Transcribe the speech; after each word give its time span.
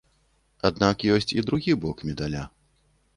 Аднак 0.69 1.05
ёсць 1.15 1.29
і 1.39 1.43
другі 1.49 1.75
бок 1.83 1.97
медаля. 2.09 2.43